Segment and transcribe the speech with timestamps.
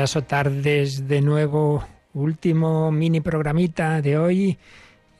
[0.00, 1.84] Días tardes de nuevo.
[2.14, 4.56] Último mini programita de hoy,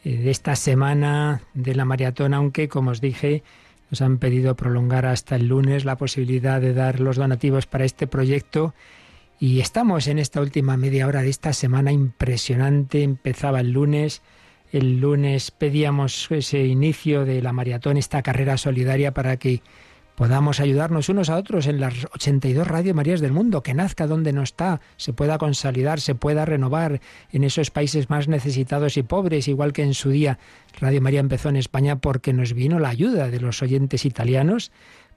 [0.07, 3.43] eh, de esta semana de la maratón, aunque como os dije,
[3.91, 8.07] nos han pedido prolongar hasta el lunes la posibilidad de dar los donativos para este
[8.07, 8.73] proyecto.
[9.39, 13.03] Y estamos en esta última media hora de esta semana impresionante.
[13.03, 14.23] Empezaba el lunes.
[14.73, 19.61] El lunes pedíamos ese inicio de la maratón, esta carrera solidaria para que
[20.21, 24.35] podamos ayudarnos unos a otros en las 82 Radio Marías del mundo, que nazca donde
[24.35, 27.01] no está, se pueda consolidar, se pueda renovar
[27.33, 30.39] en esos países más necesitados y pobres, igual que en su día
[30.79, 34.73] Radio María empezó en España porque nos vino la ayuda de los oyentes italianos,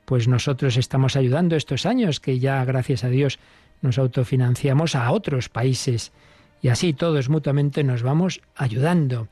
[0.05, 3.39] pues nosotros estamos ayudando estos años que ya, gracias a Dios,
[3.81, 6.13] nos autofinanciamos a otros países.
[6.61, 9.27] Y así todos mutuamente nos vamos ayudando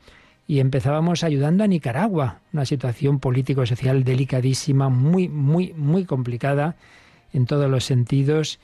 [0.48, 6.76] y empezábamos ayudando a Nicaragua, una situación político-social delicadísima, muy, muy, muy complicada
[7.34, 8.60] en todos los sentidos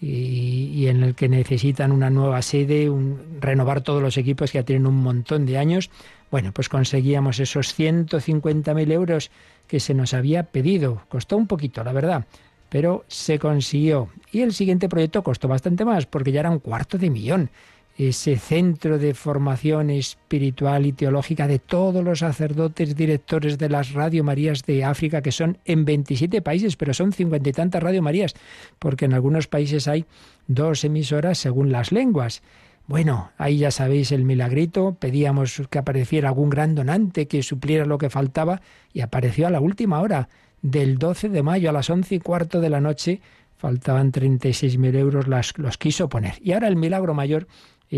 [0.00, 4.64] y, en el que necesitan una nueva sede, un, renovar todos los equipos que ya
[4.64, 5.90] tienen un montón de años.
[6.30, 9.30] Bueno, pues conseguíamos esos 150.000 euros
[9.66, 11.02] que se nos había pedido.
[11.08, 12.26] Costó un poquito, la verdad,
[12.68, 14.08] pero se consiguió.
[14.30, 17.50] Y el siguiente proyecto costó bastante más, porque ya era un cuarto de millón
[17.96, 24.24] ese centro de formación espiritual y teológica de todos los sacerdotes directores de las Radio
[24.24, 28.34] Marías de África, que son en 27 países, pero son cincuenta y tantas Radio Marías,
[28.78, 30.06] porque en algunos países hay
[30.48, 32.42] dos emisoras según las lenguas.
[32.86, 37.96] Bueno, ahí ya sabéis el milagrito, pedíamos que apareciera algún gran donante que supliera lo
[37.96, 38.60] que faltaba
[38.92, 40.28] y apareció a la última hora
[40.60, 43.20] del 12 de mayo a las once y cuarto de la noche,
[43.56, 46.34] faltaban 36.000 euros, las, los quiso poner.
[46.42, 47.46] Y ahora el milagro mayor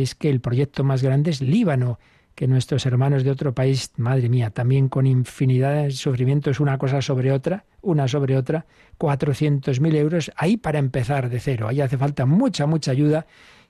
[0.03, 1.99] es que el proyecto más grande es Líbano,
[2.35, 7.01] que nuestros hermanos de otro país, madre mía, también con infinidad de sufrimientos, una cosa
[7.01, 8.67] sobre otra, una sobre otra,
[8.99, 11.67] 400.000 euros, ahí para empezar de cero.
[11.67, 13.27] Ahí hace falta mucha, mucha ayuda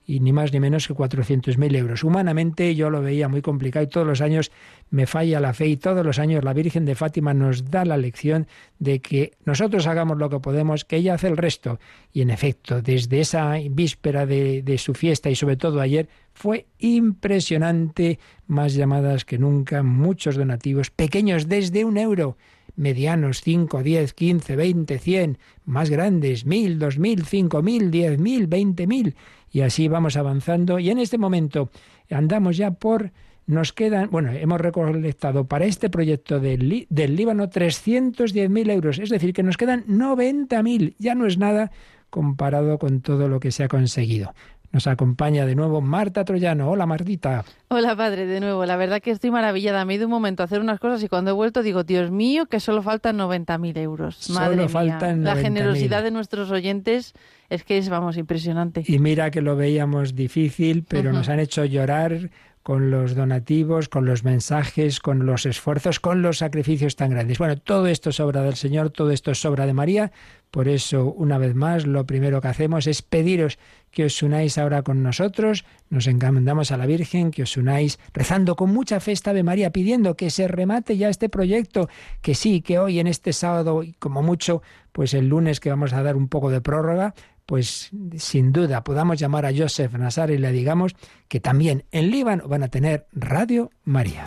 [0.06, 2.04] y ni más ni menos que 400.000 euros.
[2.04, 4.52] Humanamente yo lo veía muy complicado y todos los años
[4.90, 7.96] me falla la fe y todos los años la Virgen de Fátima nos da la
[7.96, 8.46] lección
[8.78, 11.80] de que nosotros hagamos lo que podemos, que ella hace el resto.
[12.12, 16.66] Y en efecto, desde esa víspera de, de su fiesta y sobre todo ayer, fue
[16.78, 22.36] impresionante, más llamadas que nunca, muchos donativos, pequeños desde un euro
[22.76, 29.14] medianos 5, 10, 15, 20, 100, más grandes 1000, 2000, 5000, 10000, 20000
[29.50, 30.78] y así vamos avanzando.
[30.78, 31.70] Y en este momento
[32.10, 33.12] andamos ya por
[33.46, 39.32] nos quedan, bueno, hemos recolectado para este proyecto del, del Líbano 310.000 euros, es decir,
[39.32, 41.70] que nos quedan 90.000, ya no es nada
[42.10, 44.34] comparado con todo lo que se ha conseguido.
[44.76, 46.70] Nos acompaña de nuevo Marta Troyano.
[46.70, 47.46] Hola, Martita.
[47.68, 48.66] Hola, padre, de nuevo.
[48.66, 49.86] La verdad que estoy maravillada.
[49.86, 52.10] Me he ido un momento a hacer unas cosas y cuando he vuelto digo, Dios
[52.10, 54.28] mío, que solo faltan 90.000 euros.
[54.28, 57.14] Madre solo faltan La generosidad de nuestros oyentes
[57.48, 58.84] es que es, vamos, impresionante.
[58.86, 62.28] Y mira que lo veíamos difícil, pero nos han hecho llorar
[62.66, 67.38] con los donativos, con los mensajes, con los esfuerzos, con los sacrificios tan grandes.
[67.38, 70.10] Bueno, todo esto es obra del Señor, todo esto es obra de María.
[70.50, 73.58] Por eso, una vez más, lo primero que hacemos es pediros
[73.90, 78.54] que os unáis ahora con nosotros, nos encomendamos a la Virgen, que os unáis rezando
[78.54, 81.88] con mucha fe esta Ave María, pidiendo que se remate ya este proyecto,
[82.20, 84.62] que sí, que hoy en este sábado, y como mucho,
[84.92, 87.14] pues el lunes que vamos a dar un poco de prórroga,
[87.46, 90.94] pues sin duda podamos llamar a Joseph Nazar y le digamos
[91.28, 94.26] que también en Líbano van a tener Radio María.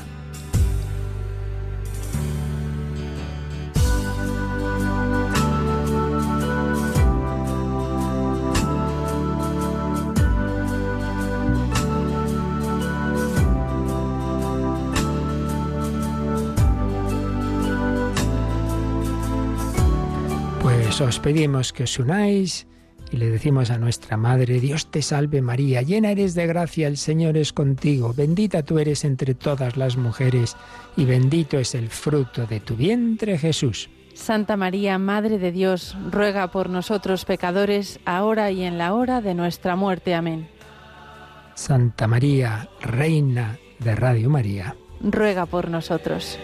[21.01, 22.67] Os pedimos que os unáis
[23.09, 26.97] y le decimos a nuestra Madre, Dios te salve María, llena eres de gracia, el
[26.97, 30.57] Señor es contigo, bendita tú eres entre todas las mujeres,
[30.97, 33.89] y bendito es el fruto de tu vientre Jesús.
[34.13, 39.33] Santa María, Madre de Dios, ruega por nosotros pecadores, ahora y en la hora de
[39.33, 40.13] nuestra muerte.
[40.13, 40.49] Amén.
[41.55, 46.37] Santa María, Reina de Radio María, ruega por nosotros.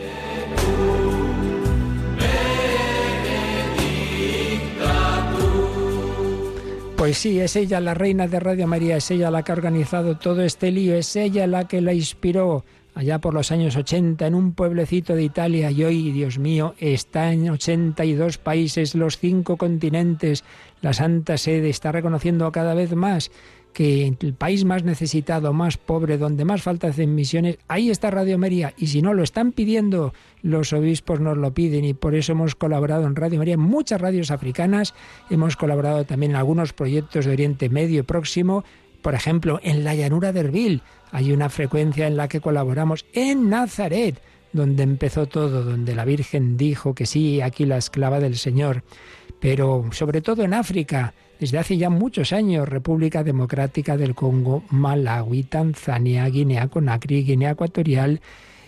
[7.05, 10.17] Pues sí, es ella la reina de Radio María, es ella la que ha organizado
[10.17, 12.65] todo este lío, es ella la que la inspiró
[12.95, 17.31] allá por los años 80 en un pueblecito de Italia y hoy, Dios mío, está
[17.31, 20.43] en 82 países, los cinco continentes.
[20.81, 23.29] La Santa Sede está reconociendo cada vez más
[23.75, 28.09] que en el país más necesitado, más pobre, donde más falta de misiones, ahí está
[28.09, 28.73] Radio María.
[28.77, 31.83] Y si no lo están pidiendo, los obispos nos lo piden.
[31.83, 34.93] Y por eso hemos colaborado en Radio María, en muchas radios africanas,
[35.29, 38.63] hemos colaborado también en algunos proyectos de Oriente Medio y Próximo,
[39.01, 40.81] por ejemplo, en la llanura de Erbil.
[41.11, 44.21] Hay una frecuencia en la que colaboramos en Nazaret,
[44.53, 48.83] donde empezó todo, donde la Virgen dijo que sí, aquí la esclava del Señor,
[49.41, 55.43] pero sobre todo en África, desde hace ya muchos años, República Democrática del Congo, Malawi,
[55.43, 58.21] Tanzania, Guinea Conakry, Guinea Ecuatorial,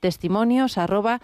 [0.00, 1.20] testimonios arroba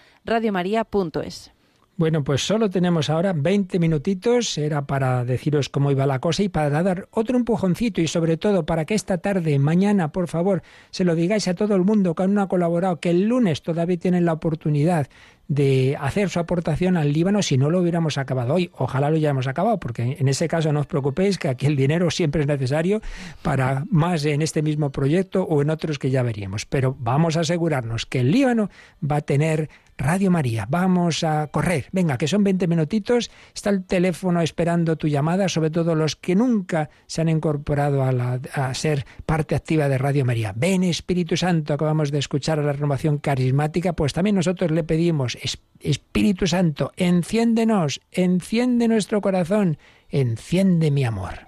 [1.99, 6.49] bueno, pues solo tenemos ahora 20 minutitos, era para deciros cómo iba la cosa y
[6.49, 11.05] para dar otro empujoncito y sobre todo para que esta tarde, mañana, por favor, se
[11.05, 13.99] lo digáis a todo el mundo que aún no ha colaborado, que el lunes todavía
[13.99, 15.09] tienen la oportunidad
[15.49, 18.71] de hacer su aportación al Líbano si no lo hubiéramos acabado hoy.
[18.75, 22.13] Ojalá lo hayamos acabado, porque en ese caso no os preocupéis que aquí el dinero
[22.13, 23.01] siempre es necesario
[23.43, 26.65] para más en este mismo proyecto o en otros que ya veríamos.
[26.65, 28.71] Pero vamos a asegurarnos que el Líbano
[29.03, 31.87] va a tener Radio María, vamos a correr.
[31.91, 33.31] Venga, que son 20 minutitos.
[33.53, 38.41] Está el teléfono esperando tu llamada, sobre todo los que nunca se han incorporado a,
[38.55, 40.55] a ser parte activa de Radio María.
[40.57, 45.37] Ven Espíritu Santo, acabamos de escuchar a la renovación carismática, pues también nosotros le pedimos,
[45.81, 49.79] Espíritu Santo, enciéndenos, enciende nuestro corazón,
[50.11, 51.48] enciende mi amor.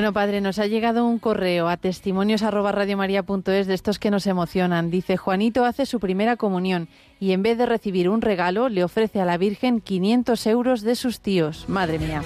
[0.00, 4.90] Bueno, padre, nos ha llegado un correo a testimonios de estos que nos emocionan.
[4.90, 6.88] Dice, Juanito hace su primera comunión
[7.20, 10.94] y en vez de recibir un regalo le ofrece a la Virgen 500 euros de
[10.94, 11.68] sus tíos.
[11.68, 12.22] Madre mía.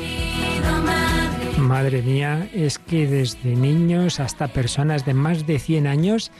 [1.58, 6.30] Madre mía, es que desde niños hasta personas de más de 100 años,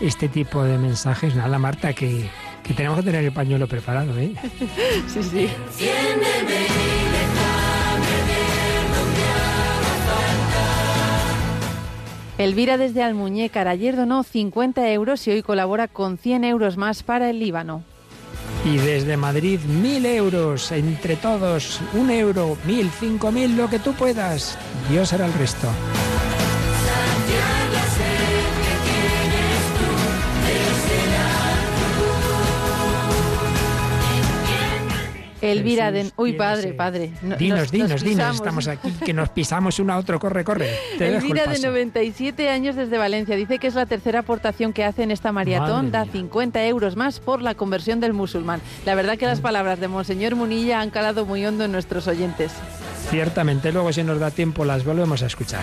[0.00, 2.28] este tipo de mensajes, nada Marta, que,
[2.64, 4.34] que tenemos que tener el pañuelo preparado, ¿eh?
[5.06, 5.48] sí, sí.
[12.42, 17.30] Elvira desde Almuñécar ayer donó 50 euros y hoy colabora con 100 euros más para
[17.30, 17.84] el Líbano.
[18.64, 23.92] Y desde Madrid, mil euros entre todos, un euro, mil, cinco mil, lo que tú
[23.92, 24.58] puedas.
[24.90, 25.68] Dios hará el resto.
[35.42, 36.10] Elvira de...
[36.16, 37.12] Uy, padre, padre.
[37.38, 38.36] dinos, dinos, dinos.
[38.36, 40.18] Estamos aquí, que nos pisamos una a otro.
[40.18, 40.70] Corre, corre.
[40.98, 43.36] Elvira de 97 años desde Valencia.
[43.36, 45.90] Dice que es la tercera aportación que hace en esta maratón.
[45.90, 48.60] da 50 euros más por la conversión del musulmán.
[48.86, 49.42] La verdad que las mm.
[49.42, 52.52] palabras de Monseñor Munilla han calado muy hondo en nuestros oyentes.
[53.10, 53.72] Ciertamente.
[53.72, 55.62] Luego, si nos da tiempo, las volvemos a escuchar.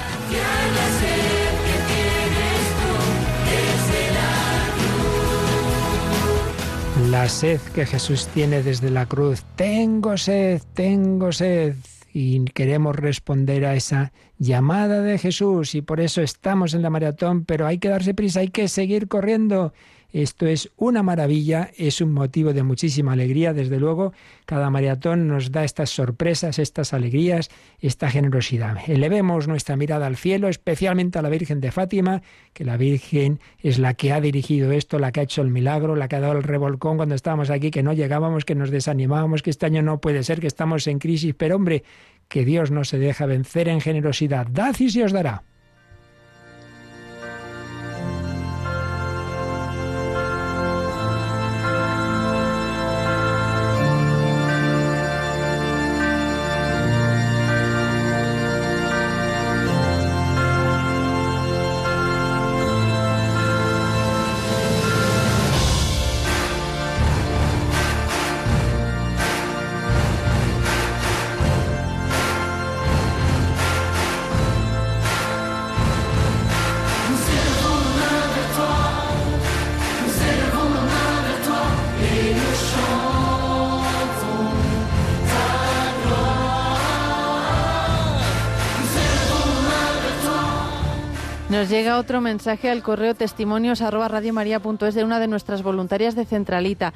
[7.10, 9.44] La sed que Jesús tiene desde la cruz.
[9.56, 11.76] Tengo sed, tengo sed.
[12.14, 17.46] Y queremos responder a esa llamada de Jesús y por eso estamos en la maratón,
[17.46, 19.74] pero hay que darse prisa, hay que seguir corriendo.
[20.12, 24.12] Esto es una maravilla, es un motivo de muchísima alegría, desde luego.
[24.46, 27.50] Cada maratón nos da estas sorpresas, estas alegrías,
[27.80, 28.78] esta generosidad.
[28.88, 32.24] Elevemos nuestra mirada al cielo, especialmente a la Virgen de Fátima,
[32.54, 35.96] que la Virgen es la que ha dirigido esto, la que ha hecho el milagro,
[35.96, 39.44] la que ha dado el revolcón cuando estábamos aquí, que no llegábamos, que nos desanimábamos,
[39.44, 41.84] que este año no puede ser, que estamos en crisis, pero hombre,
[42.28, 44.48] que Dios no se deja vencer en generosidad.
[44.50, 45.44] Dad y se os dará.
[91.60, 96.24] Nos llega otro mensaje al correo testimonios arroba radiomaria.es de una de nuestras voluntarias de
[96.24, 96.94] Centralita.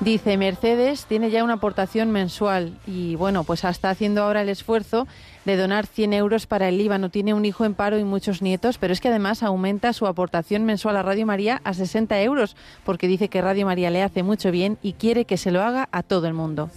[0.00, 5.06] Dice, Mercedes tiene ya una aportación mensual y bueno, pues está haciendo ahora el esfuerzo
[5.44, 7.10] de donar 100 euros para el Líbano.
[7.10, 10.64] Tiene un hijo en paro y muchos nietos, pero es que además aumenta su aportación
[10.64, 14.50] mensual a Radio María a 60 euros porque dice que Radio María le hace mucho
[14.50, 16.68] bien y quiere que se lo haga a todo el mundo.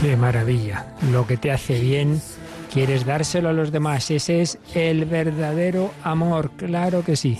[0.00, 0.86] Qué maravilla.
[1.12, 2.18] Lo que te hace bien
[2.72, 4.10] quieres dárselo a los demás.
[4.10, 7.38] Ese es el verdadero amor, claro que sí.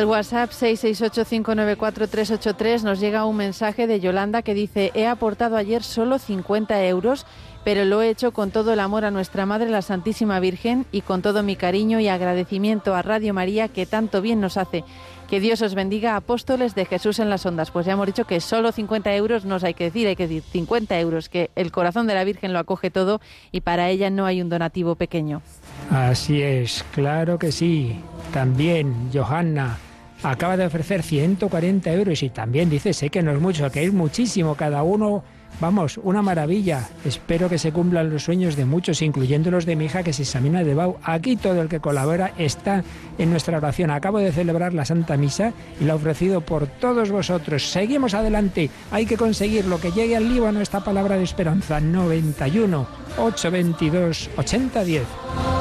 [0.00, 6.18] Al WhatsApp 668-594-383 nos llega un mensaje de Yolanda que dice, he aportado ayer solo
[6.18, 7.26] 50 euros
[7.64, 11.02] pero lo he hecho con todo el amor a nuestra Madre la Santísima Virgen y
[11.02, 14.82] con todo mi cariño y agradecimiento a Radio María que tanto bien nos hace.
[15.28, 17.70] Que Dios os bendiga, apóstoles de Jesús en las ondas.
[17.70, 20.42] Pues ya hemos dicho que solo 50 euros nos hay que decir, hay que decir
[20.50, 23.20] 50 euros, que el corazón de la Virgen lo acoge todo
[23.52, 25.42] y para ella no hay un donativo pequeño.
[25.90, 28.00] Así es, claro que sí.
[28.32, 29.76] También, Johanna
[30.22, 33.92] acaba de ofrecer 140 euros y también dice, sé que no es mucho, que es
[33.92, 35.22] muchísimo, cada uno
[35.58, 36.88] Vamos, una maravilla.
[37.04, 40.22] Espero que se cumplan los sueños de muchos, incluyendo los de mi hija que se
[40.22, 40.96] examina de BAU.
[41.02, 42.82] Aquí todo el que colabora está
[43.18, 43.90] en nuestra oración.
[43.90, 47.70] Acabo de celebrar la Santa Misa y la he ofrecido por todos vosotros.
[47.70, 48.70] Seguimos adelante.
[48.90, 51.78] Hay que conseguir lo que llegue al Líbano esta palabra de esperanza.
[51.78, 52.86] 91
[53.18, 55.59] 822 8010.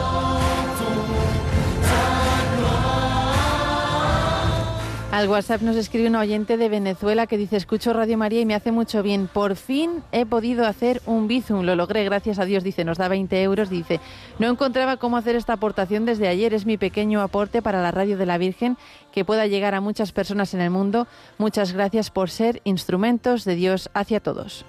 [5.19, 8.55] Al WhatsApp nos escribe un oyente de Venezuela que dice, escucho Radio María y me
[8.55, 9.27] hace mucho bien.
[9.27, 11.65] Por fin he podido hacer un bizum.
[11.65, 12.63] Lo logré, gracias a Dios.
[12.63, 13.69] Dice, nos da 20 euros.
[13.69, 13.99] Dice,
[14.39, 16.53] no encontraba cómo hacer esta aportación desde ayer.
[16.53, 18.77] Es mi pequeño aporte para la Radio de la Virgen
[19.11, 21.05] que pueda llegar a muchas personas en el mundo.
[21.38, 24.63] Muchas gracias por ser instrumentos de Dios hacia todos.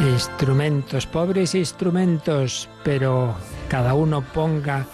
[0.00, 3.34] Instrumentos, pobres instrumentos, pero
[3.68, 4.86] cada uno ponga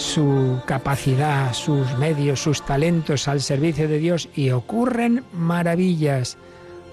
[0.00, 6.38] su capacidad, sus medios, sus talentos al servicio de Dios y ocurren maravillas,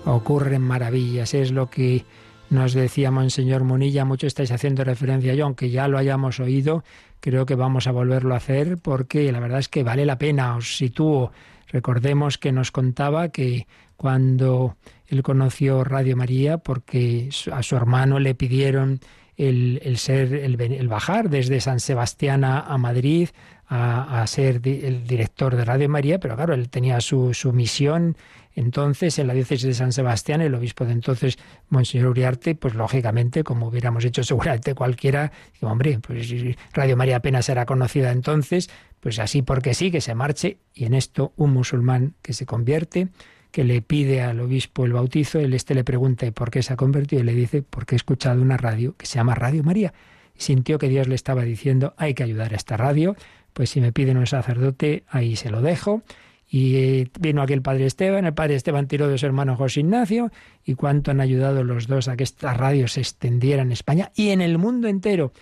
[0.06, 1.34] ocurren maravillas.
[1.34, 2.04] Es lo que
[2.50, 6.84] nos decía Monseñor Munilla, mucho estáis haciendo referencia yo, aunque ya lo hayamos oído,
[7.22, 10.58] creo que vamos a volverlo a hacer porque la verdad es que vale la pena,
[10.58, 11.32] os sitúo.
[11.70, 14.76] Recordemos que nos contaba que cuando
[15.08, 19.00] él conoció Radio María, porque a su hermano le pidieron
[19.38, 23.30] el, ser, el, bajar desde San Sebastián a, Madrid
[23.68, 28.18] a, ser el director de Radio María, pero claro, él tenía su, su misión.
[28.56, 31.38] Entonces, en la diócesis de San Sebastián, el obispo de entonces,
[31.70, 36.34] Monseñor Uriarte, pues lógicamente, como hubiéramos hecho seguramente cualquiera, hombre, pues
[36.74, 40.96] Radio María apenas era conocida entonces, pues así porque sí, que se marche, y en
[40.96, 43.10] esto un musulmán que se convierte,
[43.52, 46.74] que le pide al obispo el bautizo, él este le pregunta ¿y por qué se
[46.74, 47.22] ha convertido?
[47.22, 49.94] Y le dice, porque he escuchado una radio que se llama Radio María.
[50.38, 53.16] Y sintió que Dios le estaba diciendo, hay que ayudar a esta radio,
[53.54, 56.04] pues si me piden un sacerdote, ahí se lo dejo.
[56.50, 60.32] Y vino aquí el padre Esteban, el padre Esteban tiró de su hermano José Ignacio,
[60.64, 64.30] y cuánto han ayudado los dos a que esta radio se extendiera en España y
[64.30, 65.34] en el mundo entero.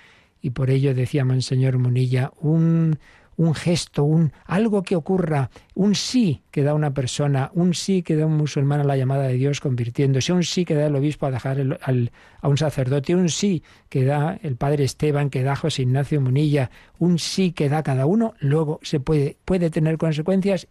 [0.42, 2.98] Y por ello decía Monseñor Munilla, un,
[3.38, 8.16] un gesto, un algo que ocurra, un sí que da una persona, un sí que
[8.16, 11.26] da un musulmán a la llamada de Dios convirtiéndose, un sí que da el obispo
[11.26, 15.84] a dejar a un sacerdote, un sí que da el padre Esteban, que da José
[15.84, 20.68] Ignacio Munilla, un sí que da cada uno, luego se puede, puede tener consecuencias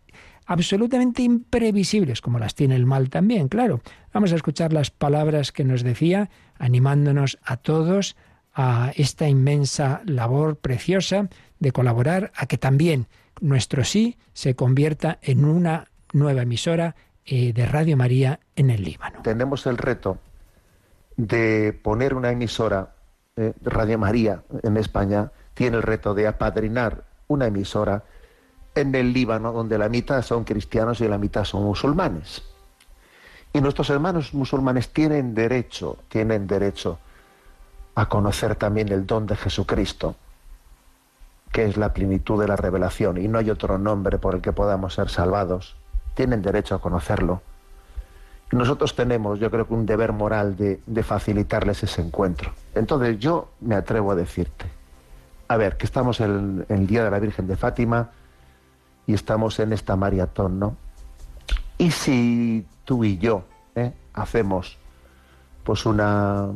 [0.46, 3.80] absolutamente imprevisibles, como las tiene el mal también, claro.
[4.12, 8.16] Vamos a escuchar las palabras que nos decía, animándonos a todos
[8.54, 13.06] a esta inmensa labor preciosa de colaborar a que también
[13.40, 16.94] nuestro sí se convierta en una nueva emisora
[17.26, 19.22] eh, de Radio María en el Líbano.
[19.22, 20.18] Tenemos el reto
[21.16, 22.94] de poner una emisora,
[23.36, 28.04] eh, Radio María en España, tiene el reto de apadrinar una emisora
[28.74, 32.42] en el Líbano, donde la mitad son cristianos y la mitad son musulmanes.
[33.52, 36.98] Y nuestros hermanos musulmanes tienen derecho, tienen derecho
[37.94, 40.16] a conocer también el don de Jesucristo,
[41.52, 44.52] que es la plenitud de la revelación, y no hay otro nombre por el que
[44.52, 45.76] podamos ser salvados.
[46.14, 47.42] Tienen derecho a conocerlo.
[48.50, 52.52] Nosotros tenemos, yo creo que un deber moral de, facilitarles ese encuentro.
[52.74, 54.66] Entonces yo me atrevo a decirte,
[55.48, 58.10] a ver, que estamos en el Día de la Virgen de Fátima,
[59.06, 60.76] y estamos en esta maratón, ¿no?
[61.78, 63.92] Y si tú y yo ¿eh?
[64.14, 64.78] hacemos
[65.64, 66.48] pues una,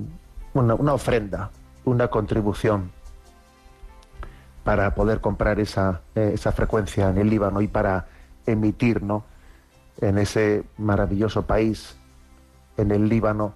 [0.58, 1.50] una, ofrenda,
[1.84, 2.92] una contribución
[4.64, 8.06] para poder comprar esa, eh, esa frecuencia en el Líbano y para
[8.46, 9.24] emitir ¿no?
[10.00, 11.96] en ese maravilloso país,
[12.76, 13.54] en el Líbano,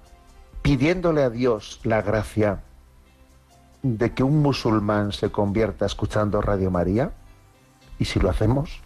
[0.62, 2.60] pidiéndole a Dios la gracia
[3.82, 7.12] de que un musulmán se convierta escuchando Radio María,
[8.02, 8.80] ¿Y si lo hacemos?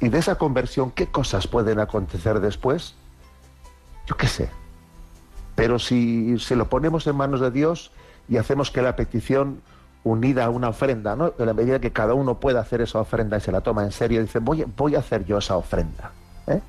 [0.00, 2.96] ¿Y de esa conversión qué cosas pueden acontecer después?
[4.06, 4.50] Yo qué sé.
[5.58, 7.90] Pero si se lo ponemos en manos de Dios
[8.28, 9.60] y hacemos que la petición
[10.04, 11.32] unida a una ofrenda, ¿no?
[11.36, 13.90] en la medida que cada uno pueda hacer esa ofrenda y se la toma en
[13.90, 16.12] serio, dice, voy, a hacer yo esa ofrenda.
[16.46, 16.60] ¿eh?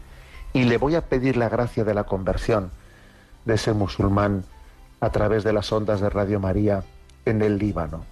[0.54, 2.72] Y le voy a pedir la gracia de la conversión
[3.46, 4.44] de ese musulmán
[5.02, 6.84] a través de las ondas de Radio María
[7.26, 8.06] en el Líbano.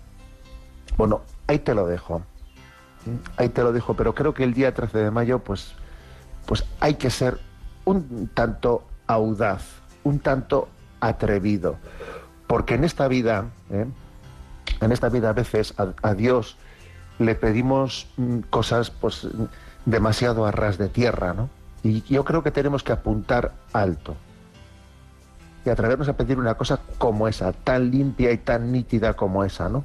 [0.95, 2.21] Bueno, ahí te lo dejo
[3.37, 5.73] ahí te lo dejo, pero creo que el día 13 de mayo, pues,
[6.45, 7.39] pues hay que ser
[7.85, 9.63] un tanto audaz,
[10.07, 11.77] un tanto atrevido,
[12.47, 13.85] porque en esta vida, ¿eh?
[14.81, 16.57] en esta vida a veces a, Dios
[17.19, 19.27] le pedimos mm, cosas pues
[19.85, 21.49] demasiado a ras de tierra, ¿no?
[21.83, 24.15] Y yo creo que tenemos que apuntar alto
[25.65, 29.69] y atrevernos a pedir una cosa como esa, tan limpia y tan nítida como esa,
[29.69, 29.83] ¿no?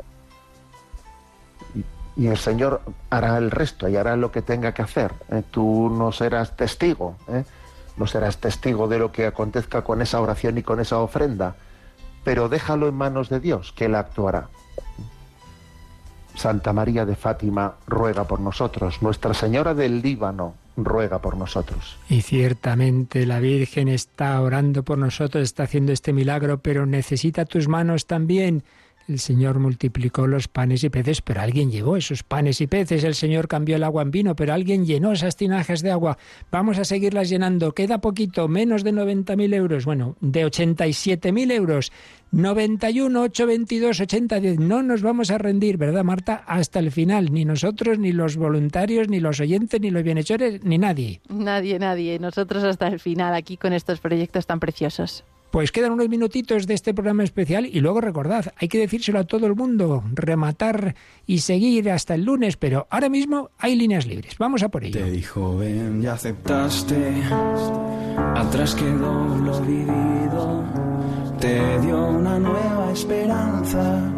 [2.16, 5.12] y el Señor hará el resto y hará lo que tenga que hacer.
[5.30, 5.42] ¿eh?
[5.50, 7.44] Tú no serás testigo, ¿eh?
[8.02, 11.54] No serás testigo de lo que acontezca con esa oración y con esa ofrenda,
[12.24, 14.48] pero déjalo en manos de Dios, que Él actuará.
[16.34, 21.96] Santa María de Fátima ruega por nosotros, Nuestra Señora del Líbano ruega por nosotros.
[22.08, 27.68] Y ciertamente la Virgen está orando por nosotros, está haciendo este milagro, pero necesita tus
[27.68, 28.64] manos también
[29.08, 33.04] el Señor multiplicó los panes y peces, pero alguien llevó esos panes y peces.
[33.04, 36.18] El Señor cambió el agua en vino, pero alguien llenó esas tinajas de agua.
[36.50, 37.72] Vamos a seguirlas llenando.
[37.72, 39.84] Queda poquito, menos de 90.000 euros.
[39.84, 41.92] Bueno, de 87.000 euros.
[42.32, 44.58] 91, 8, 22, 80, 10.
[44.58, 46.42] No nos vamos a rendir, ¿verdad, Marta?
[46.46, 47.30] Hasta el final.
[47.30, 51.20] Ni nosotros, ni los voluntarios, ni los oyentes, ni los bienhechores, ni nadie.
[51.28, 52.18] Nadie, nadie.
[52.18, 55.24] Nosotros hasta el final, aquí con estos proyectos tan preciosos.
[55.52, 59.24] Pues quedan unos minutitos de este programa especial y luego recordad, hay que decírselo a
[59.24, 60.94] todo el mundo, rematar
[61.26, 64.38] y seguir hasta el lunes, pero ahora mismo hay líneas libres.
[64.38, 64.98] Vamos a por ello.
[64.98, 67.22] Te dijo, ven, ya aceptaste,
[68.34, 70.64] atrás quedó lo vivido,
[71.38, 74.10] te dio una nueva esperanza,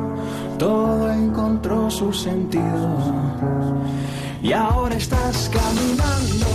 [0.57, 3.83] todo encontró su sentido.
[4.41, 6.47] Y ahora estás caminando,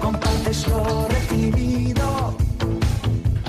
[0.00, 1.85] compartes lo recibido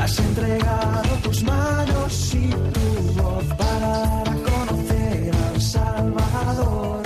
[0.07, 7.01] Has entregado tus manos y tu voz para conocer al Salvador.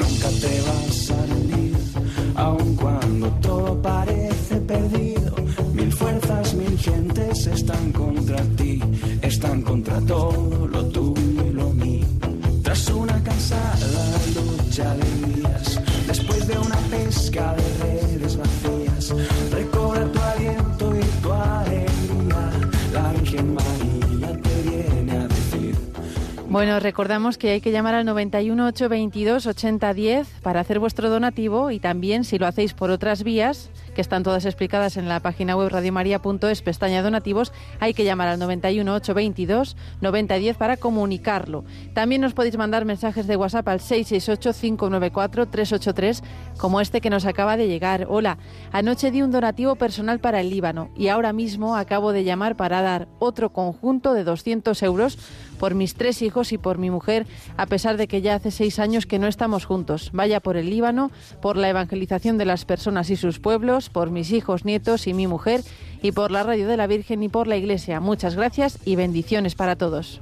[0.00, 1.76] Nunca te vas a rendir,
[2.34, 5.34] aun cuando todo parece perdido.
[5.74, 8.80] Mil fuerzas, mil gentes están contra ti,
[9.20, 12.06] están contra todo lo tuyo y lo mío.
[12.62, 13.76] Tras una cansada
[14.34, 17.95] lucha de días, después de una pesca de redes
[26.56, 31.80] Bueno, recordamos que hay que llamar al 91 822 8010 para hacer vuestro donativo y
[31.80, 35.70] también si lo hacéis por otras vías, que están todas explicadas en la página web
[35.70, 41.64] radiomaria.es, pestaña donativos, hay que llamar al 91 822 9010 para comunicarlo.
[41.94, 46.22] También nos podéis mandar mensajes de WhatsApp al 668 594 383
[46.58, 48.06] como este que nos acaba de llegar.
[48.10, 48.36] Hola,
[48.70, 52.82] anoche di un donativo personal para el Líbano y ahora mismo acabo de llamar para
[52.82, 55.18] dar otro conjunto de 200 euros
[55.58, 58.78] por mis tres hijos y por mi mujer, a pesar de que ya hace seis
[58.78, 60.10] años que no estamos juntos.
[60.12, 64.30] Vaya por el Líbano, por la evangelización de las personas y sus pueblos, por mis
[64.32, 65.62] hijos, nietos y mi mujer,
[66.02, 68.00] y por la Radio de la Virgen y por la Iglesia.
[68.00, 70.20] Muchas gracias y bendiciones para todos.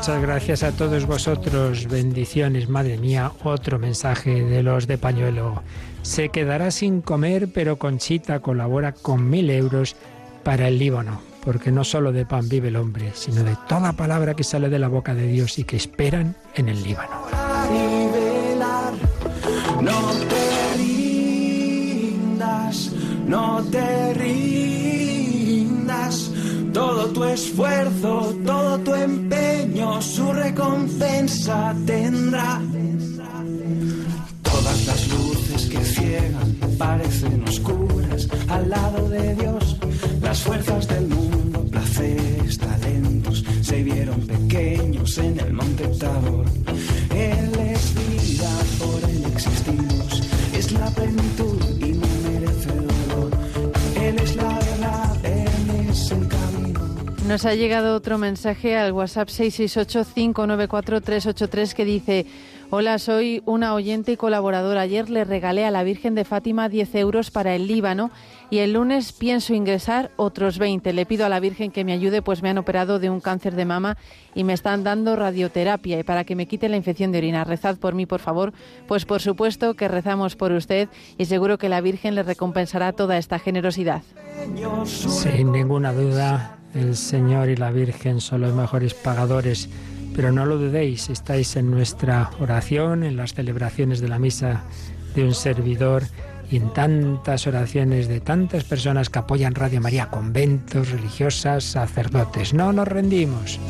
[0.00, 1.86] Muchas gracias a todos vosotros.
[1.88, 3.32] Bendiciones, madre mía.
[3.44, 5.62] Otro mensaje de los de pañuelo.
[6.02, 9.96] Se quedará sin comer, pero Conchita colabora con mil euros
[10.42, 11.20] para el Líbano.
[11.44, 14.78] Porque no solo de pan vive el hombre, sino de toda palabra que sale de
[14.78, 17.39] la boca de Dios y que esperan en el Líbano.
[19.82, 22.92] No te rindas,
[23.26, 26.30] no te rindas.
[26.72, 32.60] Todo tu esfuerzo, todo tu empeño, su recompensa tendrá.
[34.42, 39.78] Todas las luces que ciegan parecen oscuras al lado de Dios.
[40.20, 46.44] Las fuerzas del mundo, placeres, talentos, se vieron pequeños en el monte Tabor.
[50.96, 51.99] Es
[57.30, 62.26] Nos ha llegado otro mensaje al WhatsApp 668-594-383 que dice...
[62.72, 64.82] Hola, soy una oyente y colaboradora.
[64.82, 68.12] Ayer le regalé a la Virgen de Fátima 10 euros para el Líbano
[68.48, 70.92] y el lunes pienso ingresar otros 20.
[70.92, 73.56] Le pido a la Virgen que me ayude, pues me han operado de un cáncer
[73.56, 73.96] de mama
[74.36, 77.42] y me están dando radioterapia y para que me quite la infección de orina.
[77.42, 78.52] Rezad por mí, por favor.
[78.86, 80.88] Pues por supuesto que rezamos por usted
[81.18, 84.02] y seguro que la Virgen le recompensará toda esta generosidad.
[84.84, 89.68] Sin ninguna duda, el Señor y la Virgen son los mejores pagadores
[90.14, 94.62] pero no lo dudéis, estáis en nuestra oración, en las celebraciones de la misa
[95.14, 96.04] de un servidor
[96.50, 102.52] y en tantas oraciones de tantas personas que apoyan Radio María, conventos, religiosas, sacerdotes.
[102.54, 103.60] No nos rendimos.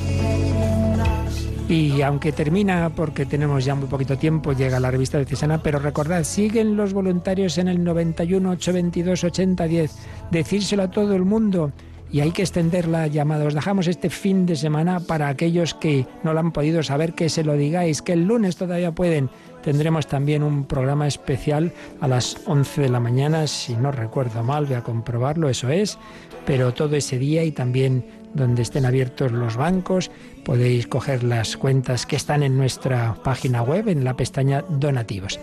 [1.68, 5.78] Y aunque termina, porque tenemos ya muy poquito tiempo, llega la revista de Cesana, pero
[5.78, 9.96] recordad, siguen los voluntarios en el 91 822 8010.
[10.32, 11.70] Decírselo a todo el mundo
[12.12, 13.44] y hay que extender la llamada.
[13.44, 17.28] Os dejamos este fin de semana para aquellos que no lo han podido saber, que
[17.28, 19.30] se lo digáis, que el lunes todavía pueden.
[19.62, 24.66] Tendremos también un programa especial a las 11 de la mañana, si no recuerdo mal,
[24.66, 25.98] voy a comprobarlo, eso es,
[26.46, 30.10] pero todo ese día y también donde estén abiertos los bancos,
[30.44, 35.40] podéis coger las cuentas que están en nuestra página web, en la pestaña donativos.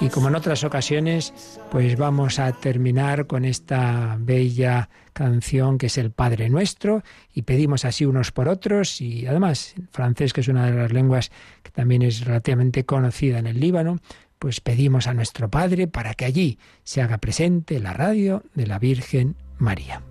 [0.00, 1.34] Y como en otras ocasiones,
[1.72, 7.02] pues vamos a terminar con esta bella canción que es el Padre Nuestro
[7.34, 11.32] y pedimos así unos por otros y además francés, que es una de las lenguas
[11.64, 13.98] que también es relativamente conocida en el Líbano,
[14.38, 18.78] pues pedimos a nuestro Padre para que allí se haga presente la radio de la
[18.78, 20.07] Virgen María.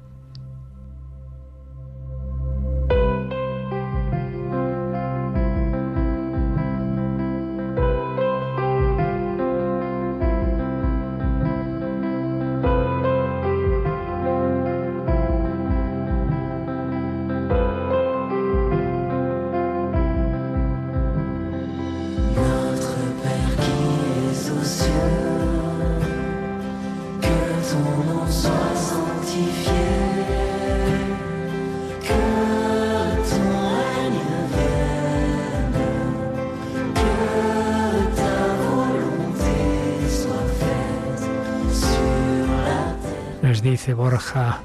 [43.77, 44.63] Dice Borja.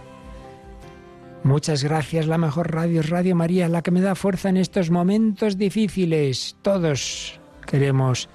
[1.44, 4.90] Muchas gracias, la mejor radio es Radio María, la que me da fuerza en estos
[4.90, 6.57] momentos difíciles.
[6.62, 8.31] Todos queremos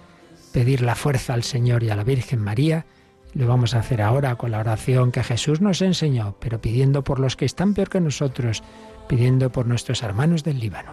[0.54, 2.86] pedir la fuerza al Señor y a la Virgen María.
[3.34, 7.20] Lo vamos a hacer ahora con la oración que Jesús nos enseñó, pero pidiendo por
[7.20, 8.62] los que están peor que nosotros,
[9.08, 10.92] pidiendo por nuestros hermanos del Líbano.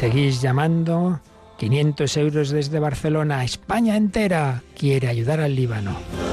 [0.00, 1.20] Seguís llamando
[1.58, 3.44] 500 euros desde Barcelona.
[3.44, 6.29] España entera quiere ayudar al Líbano.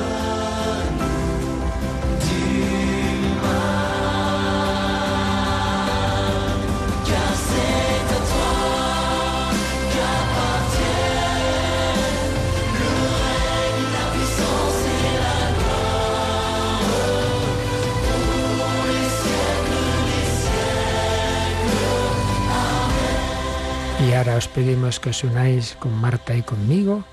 [24.18, 27.04] Ahora os pedimos que os unáis con Marta y conmigo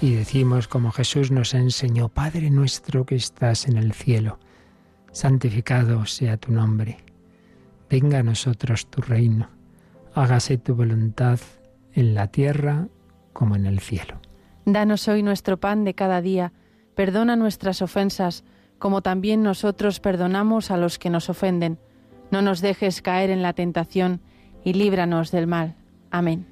[0.00, 4.38] y decimos como Jesús nos enseñó, Padre nuestro que estás en el cielo,
[5.10, 6.98] santificado sea tu nombre,
[7.90, 9.50] venga a nosotros tu reino,
[10.14, 11.40] hágase tu voluntad
[11.94, 12.86] en la tierra
[13.32, 14.20] como en el cielo.
[14.64, 16.52] Danos hoy nuestro pan de cada día,
[16.94, 18.44] perdona nuestras ofensas,
[18.78, 21.80] como también nosotros perdonamos a los que nos ofenden.
[22.30, 24.20] No nos dejes caer en la tentación
[24.64, 25.74] y líbranos del mal.
[26.10, 26.51] Amén.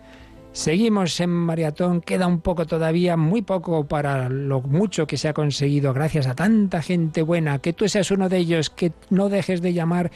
[0.53, 5.33] Seguimos en maratón, queda un poco todavía, muy poco para lo mucho que se ha
[5.33, 9.61] conseguido gracias a tanta gente buena, que tú seas uno de ellos, que no dejes
[9.61, 10.11] de llamar,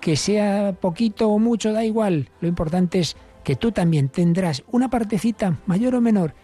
[0.00, 4.88] que sea poquito o mucho, da igual, lo importante es que tú también tendrás una
[4.88, 6.34] partecita, mayor o menor,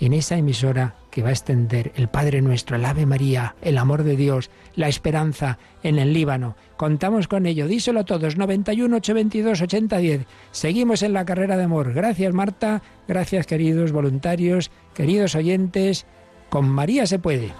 [0.00, 4.02] en esa emisora que va a extender el Padre Nuestro, el Ave María, el amor
[4.02, 6.56] de Dios, la esperanza en el Líbano.
[6.76, 10.26] Contamos con ello, díselo a todos, 91 822 8010.
[10.50, 11.92] Seguimos en la carrera de amor.
[11.92, 16.04] Gracias Marta, gracias queridos voluntarios, queridos oyentes.
[16.48, 17.52] Con María se puede.